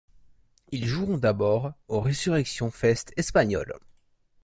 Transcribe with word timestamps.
Ils 0.71 0.87
joueront 0.87 1.19
d'abord 1.19 1.73
au 1.87 2.01
Resurrection 2.01 2.71
Fest 2.71 3.13
espagnol. 3.17 3.75